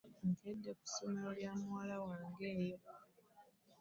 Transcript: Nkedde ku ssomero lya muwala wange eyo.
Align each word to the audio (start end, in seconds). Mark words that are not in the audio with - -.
Nkedde 0.31 0.71
ku 0.77 0.83
ssomero 0.89 1.29
lya 1.39 1.51
muwala 1.59 1.95
wange 2.05 2.47
eyo. 2.63 2.79